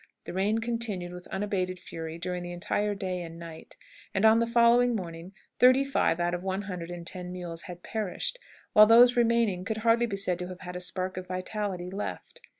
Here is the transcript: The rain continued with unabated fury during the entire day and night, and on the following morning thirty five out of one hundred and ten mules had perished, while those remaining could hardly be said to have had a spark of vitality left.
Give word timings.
The 0.23 0.33
rain 0.33 0.57
continued 0.61 1.13
with 1.13 1.27
unabated 1.27 1.77
fury 1.77 2.17
during 2.17 2.41
the 2.41 2.51
entire 2.53 2.95
day 2.95 3.21
and 3.21 3.37
night, 3.37 3.77
and 4.15 4.25
on 4.25 4.39
the 4.39 4.47
following 4.47 4.95
morning 4.95 5.31
thirty 5.59 5.83
five 5.83 6.19
out 6.19 6.33
of 6.33 6.41
one 6.41 6.63
hundred 6.63 6.89
and 6.89 7.05
ten 7.05 7.31
mules 7.31 7.61
had 7.69 7.83
perished, 7.83 8.39
while 8.73 8.87
those 8.87 9.15
remaining 9.15 9.63
could 9.63 9.77
hardly 9.85 10.07
be 10.07 10.17
said 10.17 10.39
to 10.39 10.47
have 10.47 10.61
had 10.61 10.75
a 10.75 10.79
spark 10.79 11.17
of 11.17 11.27
vitality 11.27 11.91
left. 11.91 12.41